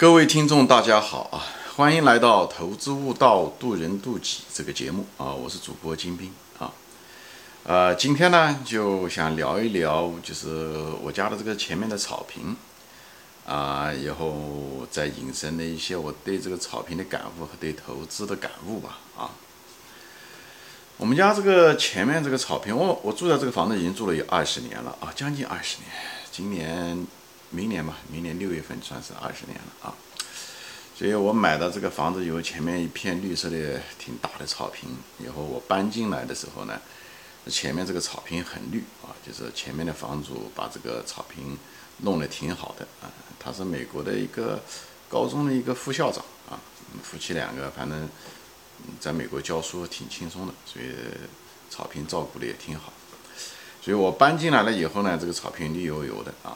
[0.00, 1.44] 各位听众，大家好啊！
[1.76, 5.34] 欢迎来到《投资悟道，渡人渡己》这个节目啊！
[5.34, 6.72] 我是主播金兵啊。
[7.64, 12.56] 呃，今天呢就想聊一聊，就是我家的这个前面的草坪
[13.44, 19.28] 啊，以后再引申的一些我对这个草坪的感悟和对投资的感悟吧啊。
[20.96, 25.90] 我们家这个前面这个草坪，我我住在这个房子已经住了有二十年了啊，将近二十年，
[26.32, 27.06] 今年。
[27.50, 29.94] 明年吧，明年六月份算是二十年了啊。
[30.96, 34.90] 所以我买的这个房子以后，前面一片绿色的挺大的草坪。
[35.18, 36.78] 以后我搬进来的时候呢，
[37.46, 41.56] 前面这个草坪很绿啊，就是前面的房主把这个草坪
[42.02, 43.10] 弄得挺好的啊。
[43.38, 44.62] 他是美国的一个
[45.08, 46.60] 高中的一个副校长啊，
[47.02, 48.08] 夫妻两个反正
[49.00, 50.94] 在美国教书挺轻松的，所以
[51.70, 52.92] 草坪照顾的也挺好。
[53.82, 56.54] 所以我搬进来了以后呢，这个草坪绿油油的啊。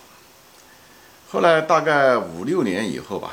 [1.35, 3.33] 后来大概五六年以后吧，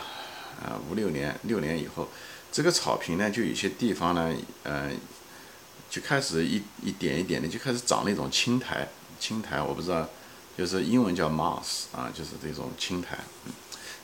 [0.59, 2.09] 啊，五六年六年以后，
[2.51, 4.97] 这个草坪呢，就有些地方呢，嗯，
[5.87, 8.87] 就开始一一点一点的就开始长那种青苔，
[9.19, 10.09] 青苔我不知道，
[10.57, 13.19] 就是英文叫 moss 啊，就是这种青苔，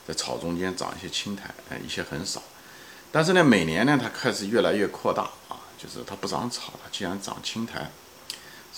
[0.07, 2.43] 在草中间长一些青苔，哎，一些很少，
[3.11, 7.89] 但是呢，每年呢，它开始越来越扩大啊，就是它不长草它，竟然长青苔。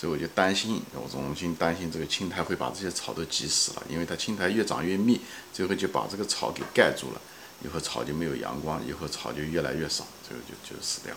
[0.00, 5.20] 所以我就担心，我总心担心这个青苔会把这些草都挤死了，因为它青苔越长越密，
[5.52, 7.20] 最后就把这个草给盖住了，
[7.62, 11.14] 以后草就没有阳光，以后草就越来越少，最后就就死掉。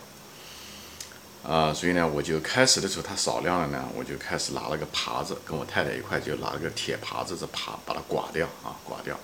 [1.50, 9.18] 啊，所以呢，我就开始的时候它少量了呢，我就开始拿了个耙子，跟我太太一块就拿了个铁耙子，这耙把它刮掉啊，刮掉，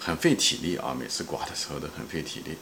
[0.00, 2.58] 很费体力啊，每次刮的时候都很费体力。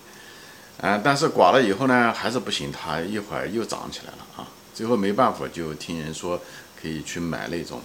[0.82, 4.46] 嗯，但是刮了以后呢，还是不行，它一会儿又长起来了啊。
[4.74, 6.40] 最后没办法，就听人说
[6.80, 7.80] 可以去买那种，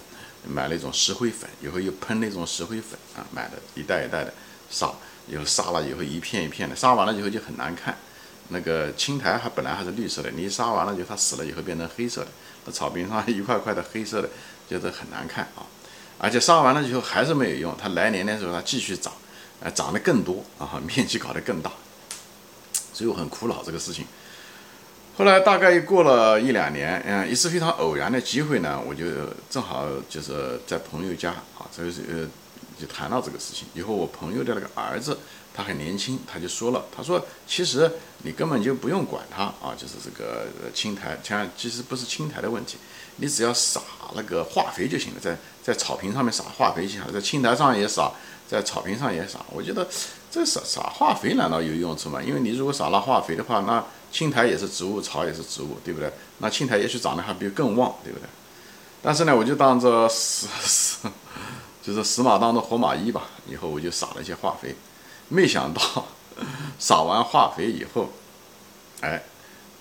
[0.46, 4.34] 买那种石灰粉，以后又喷那种石灰粉啊，买的一袋一袋的
[4.68, 4.92] 撒，
[5.28, 7.96] 以后撒了以后一片一片的，撒完了以后就很难看。
[8.48, 12.28] 那个青苔还本来还是绿色的，你一撒完了就它死了以后变成黑色的，
[12.64, 14.28] 那草坪上一块块的黑色的，
[14.68, 15.62] 就是很难看啊。
[16.18, 19.12] 而且撒完了以后还是没有用，它来年的时候它继续长，
[19.62, 21.70] 啊，长得更多啊，面积搞得更大，
[22.92, 24.04] 所以我很苦恼这个事情。
[25.20, 29.04] 后来大概又过了一两年，嗯，一次非常偶然的机会呢，我就
[29.50, 32.26] 正好就是在朋友家啊，这个是呃，
[32.80, 33.68] 就谈到这个事情。
[33.74, 35.18] 以后我朋友的那个儿子，
[35.52, 37.92] 他很年轻，他就说了，他说其实
[38.22, 42.78] 你根本就不用管他啊，就是这个青苔，像其实不是青苔的问题，
[43.16, 43.78] 你只要撒
[44.14, 48.10] 那个化肥就行了，在在草坪上面撒化肥就行了，在青苔上也撒，
[48.48, 49.38] 在草坪上也撒。
[49.50, 49.86] 我觉得
[50.30, 52.22] 这撒撒化肥难道有用处吗？
[52.22, 56.12] 因为你如果撒了化肥的话，那青苔也是植物，草也是植物，对不对？
[56.38, 58.28] 那青苔也许长得还比更旺，对不对？
[59.02, 61.08] 但是呢，我就当着死死，
[61.82, 63.22] 就是死马当着活马医吧。
[63.48, 64.74] 以后我就撒了一些化肥，
[65.28, 66.06] 没想到
[66.78, 68.08] 撒完化肥以后，
[69.00, 69.22] 哎，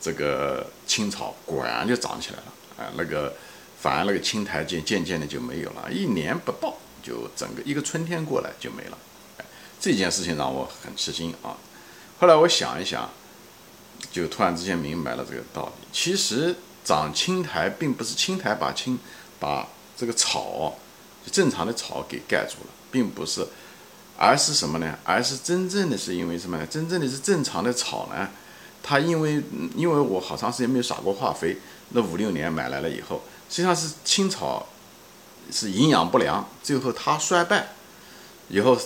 [0.02, 2.44] 这个青草果然就长起来了。
[2.78, 3.36] 哎，那个
[3.80, 6.74] 反而那个青苔渐渐渐的就没有了，一年不到
[7.04, 8.98] 就整个一个春天过来就没了。
[9.80, 11.58] 这件事情让我很吃惊啊。
[12.20, 13.10] 后来我想一想。
[14.12, 15.88] 就突然之间明白了这个道理。
[15.92, 18.98] 其实长青苔并不是青苔把青
[19.40, 20.74] 把这个草
[21.24, 23.46] 就正常的草给盖住了，并不是，
[24.18, 24.98] 而是什么呢？
[25.04, 26.66] 而是真正的是因为什么呢？
[26.66, 28.30] 真正的是正常的草呢，
[28.82, 29.44] 它因为
[29.76, 31.58] 因为我好长时间没有撒过化肥，
[31.90, 34.70] 那五六年买来了以后，实际上是青草
[35.52, 37.74] 是营养不良，最后它衰败
[38.48, 38.80] 以后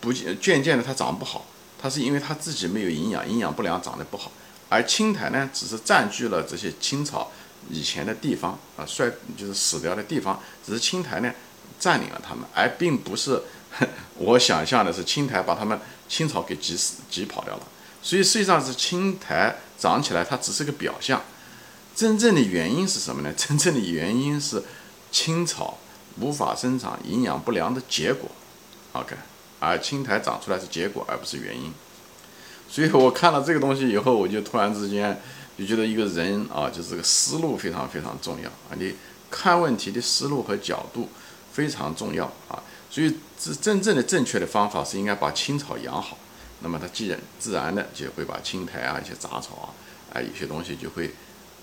[0.00, 1.46] 不渐渐的它长不好。
[1.82, 4.30] 它是因为它自己没有营养，营养不良长得不好，
[4.68, 7.32] 而青苔呢，只是占据了这些青草
[7.70, 11.32] 以前的地方啊，衰就是死掉的地方，只是青苔呢
[11.78, 13.42] 占领了它们，而并不是
[14.16, 17.62] 我想象的是青苔把它们青草给挤死、挤跑掉了。
[18.02, 21.22] 所以实际上是青苔长起来，它只是个表象，
[21.96, 23.32] 真正的原因是什么呢？
[23.38, 24.62] 真正的原因是
[25.10, 25.78] 青草
[26.18, 28.28] 无法生长、营养不良的结果。
[28.92, 29.16] OK。
[29.60, 31.72] 而青苔长出来是结果，而不是原因。
[32.68, 35.20] 所以我看了这个东西以后，我就突然之间
[35.58, 38.78] 就觉得一个人啊，就是这个思路非常非常重要啊。
[38.78, 38.94] 你
[39.28, 41.08] 看问题的思路和角度
[41.52, 42.62] 非常重要啊。
[42.88, 46.16] 所以真真正的正确的方法是应该把青草养好，
[46.60, 49.68] 那么它既然自然的就会把青苔啊、一些杂草啊、
[50.14, 51.08] 啊有些东西就会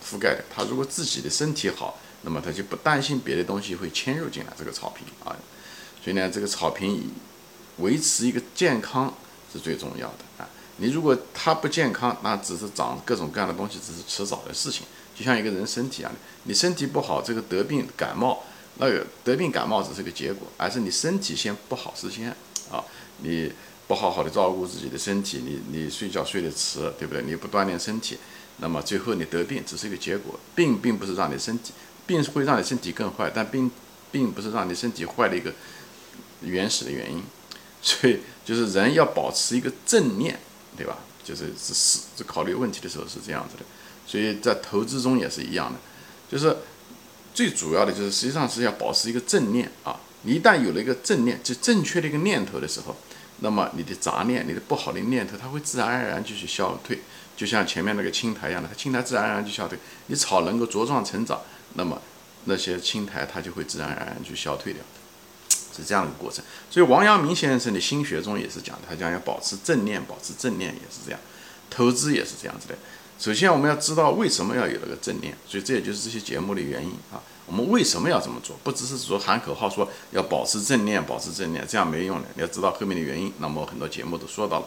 [0.06, 0.44] 覆盖的。
[0.54, 5.34] 它如果自己的身体好，那么它就不担心别的东西会侵入进来这个草坪啊。
[6.04, 7.10] 所以呢，这个草坪。
[7.78, 9.14] 维持一个健康
[9.52, 10.50] 是最重要的啊！
[10.78, 14.84] 你如果它不健康，那只是长各种各样的东西，只是迟早的事情。
[15.16, 16.12] 就像一个人身体一样，
[16.44, 18.44] 你身体不好，这个得病感冒，
[18.78, 22.30] 那个得病感冒只是个结果，而是你身体先不好事先
[22.72, 22.84] 啊！
[23.20, 23.52] 你
[23.88, 27.24] 不好好的照顾自己的身体，你你睡觉睡得迟，对不对？
[27.24, 28.18] 你不锻炼身体，
[28.58, 31.74] 那么最后你得病只是一个结果，病并不是让你身体，
[32.06, 33.72] 病会让你身体更坏，但病
[34.12, 35.52] 并不是让你身体坏的一个
[36.42, 37.24] 原始的原因。
[37.88, 40.38] 所以就是人要保持一个正念，
[40.76, 40.98] 对吧？
[41.24, 43.64] 就是是是考虑问题的时候是这样子的。
[44.06, 45.80] 所以在投资中也是一样的，
[46.30, 46.58] 就是
[47.34, 49.98] 最主要的就是实际上是要保持一个正念啊。
[50.24, 52.96] 你一旦有了一个正念，就正确的一个念头的时候。
[53.40, 57.00] 那么你的杂念、你的不好的念头，它会自然而然就去消退，
[57.36, 59.78] 就像前面那个青苔一样的，它青苔自然而然就消退。
[60.08, 61.40] 你草能够茁壮成长，
[61.76, 62.02] 那么
[62.46, 64.82] 那些青苔它就会自然而然去消退掉，
[65.78, 66.44] 是这样的一个过程。
[66.70, 71.20] 所以王阳明先生的心学中也是讲的，他讲要保持正念，保持正念也是这样，
[71.70, 72.76] 投资也是这样子的。
[73.20, 77.22] 首先我们要知道为什么要有那个正念，所以这也就是这些节目的原因啊。
[77.48, 78.58] 我们为什么要这么做？
[78.62, 82.28] 不只是说喊口号，说要保持正念，保持正念，这样没用的。
[82.36, 83.32] 你要知道后面的原因。
[83.40, 84.66] 那么很多节目都说到了，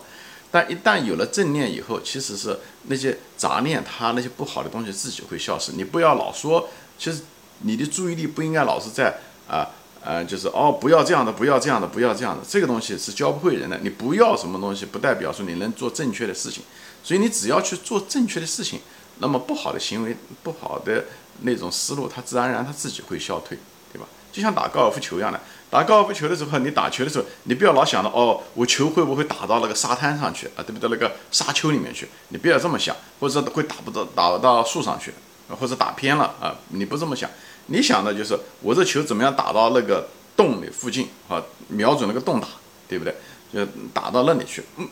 [0.50, 5.72] 但一旦有了正念以后，其实是那些杂念，它那些不好的东西自己会消失。
[5.72, 7.20] 你不要老说，其实
[7.58, 9.68] 你的注意力不应该老是在啊，
[10.04, 12.42] 呃就是哦，不要这样的，不要这样的，不要这样的。
[12.48, 13.78] 这个东西是教不会人的。
[13.82, 16.62] 你不要什么东西，不代表说你能做正确的事情。
[17.02, 18.80] 所以你只要去做正确的事情，
[19.18, 21.04] 那么不好的行为，不好的。
[21.42, 23.56] 那种思路，它自然而然它自己会消退，
[23.90, 24.06] 对吧？
[24.30, 30.60] 就像打高尔夫球一样的，打高尔夫球的时候，你打球的时候，你不要老想着哦，我球会不会打到那个沙滩上去啊？
[30.62, 30.90] 对不对？
[30.90, 35.14] 那个沙丘里面去，你不要这么想，或者会打不到打到树上去，
[35.48, 36.54] 或者打偏了啊？
[36.68, 37.30] 你不这么想，
[37.70, 41.42] 你想的就是我这球怎么样打到那个洞的附近啊？
[41.68, 42.46] 瞄准那个洞打，
[42.88, 43.14] 对不对？
[43.52, 44.88] 就打到那里去，嗯，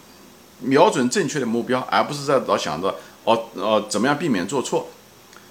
[0.60, 4.88] 瞄准正确的目标，而不是在老想着哦哦怎么样避免做错。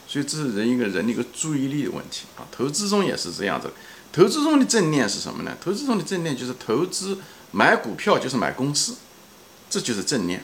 [0.08, 3.70] 所以这是人一个人的一个注意力的问题啊，投资中也是这样子。
[4.14, 5.56] 投资中的正念是什么呢？
[5.62, 7.18] 投资中的正念就是投资
[7.52, 8.96] 买股票就是买公司，
[9.70, 10.42] 这就是正念，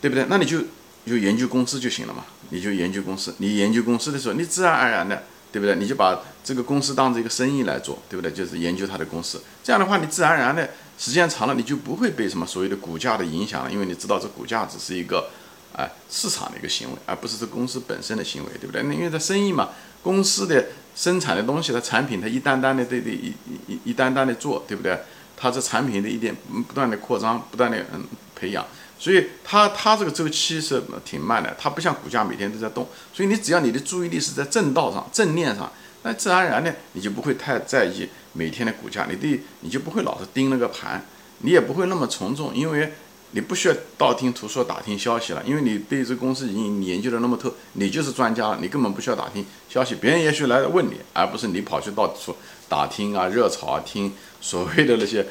[0.00, 0.24] 对不对？
[0.28, 0.60] 那你就
[1.04, 3.34] 就研究公司就行了嘛，你就研究公司。
[3.38, 5.76] 你研究公司的时候，你自然而然的，对不对？
[5.76, 8.30] 你就把这个公司当成一个生意来做，对不对？
[8.30, 9.42] 就是研究它的公司。
[9.62, 15.30] 这样的话，你自然而然的时间长了，你就不会被什么所谓的股价的影响了，因为你知道这股价只是一个。
[15.72, 18.82] 啊，市场的一个行为，而不是这公司本身的行为，对不对？
[18.84, 19.68] 那因为它生意嘛，
[20.02, 23.34] 公司的生产的东西，它产品，它一单单的对对一
[23.66, 24.98] 一一单单的做，对不对？
[25.36, 26.34] 它这产品的一点
[26.66, 28.02] 不断的扩张，不断的嗯
[28.34, 28.64] 培养，
[28.98, 32.88] 所以它它这个周期是挺慢的，它不像股价每天都在动。
[33.12, 35.70] 所以你只要你的注意力是在正道上、正念上，
[36.02, 41.04] 那自然而然呢，你就不会太在意每天的股价，你对你就不会老是盯那个盘，
[41.38, 42.92] 你也不会那么从众，因为。
[43.32, 49.96] 你不需要道听途说打听消息了，因为你对这公司已经研究的那么透，你就是专家了，你根本不需要打听消息。
[49.96, 52.34] 别人也许来问你，而不是你跑去到处
[52.68, 54.10] 打听啊、热炒啊、听
[54.40, 55.26] 所谓的那些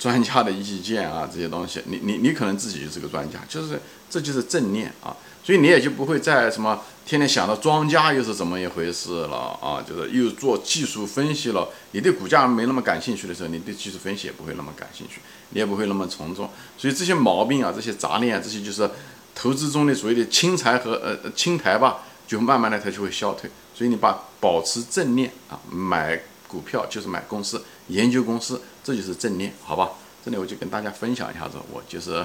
[0.00, 1.80] 专家的意见啊这些东西。
[1.86, 3.80] 你你你可能自己就是个专家，就是
[4.10, 5.16] 这就是正念啊。
[5.42, 11.68] 所以你也就不会再什么天天想到庄家又是怎么一回事了啊，就是又做技术分析了。
[11.92, 15.20] 你对股价没那么感兴趣的时候，你对技术分析也不会那么感兴趣，
[15.50, 16.50] 你也不会那么从众。
[16.76, 18.88] 所以这些毛病啊，这些杂念啊，这些就是
[19.34, 23.50] 投资中的所谓的青苔和呃青苔吧，就慢慢的它就会消退。
[23.74, 29.90] 所以你把保持正念啊，买股票就是买公司，研究公司，这就是正念，好吧？
[30.24, 32.24] 这里我就跟大家分享一下子，我就是。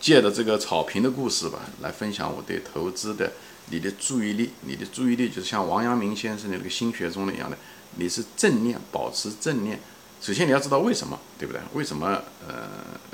[0.00, 3.30] 借着这个草坪的故事吧，来分享我对投资的
[3.68, 7.58] 你的注意力，你的注意力就是像王阳明先生的那个心学中的一样的，
[7.96, 9.78] 你是正念，保持正念。
[10.22, 11.60] 首先你要知道为什么，对不对？
[11.74, 12.18] 为什么
[12.48, 12.70] 呃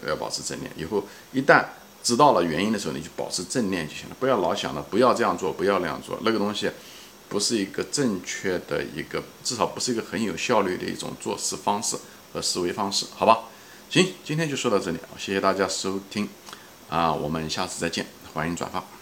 [0.07, 0.71] 要保持正念？
[0.77, 1.03] 以后
[1.33, 1.65] 一旦
[2.05, 6.71] 知道了原因的时候，你就保持正念就行了，不要老想着不要这样做，不要那样做，那个东西
[7.29, 11.97] 不是一个正确的一个，至少不是一个很有效率的一种做事方式
[12.37, 13.45] 和思维方式，好吧？
[13.89, 16.29] 行，今天就说到这里，谢谢大家收听。
[16.91, 18.96] 啊，我们下次再见，欢迎转发。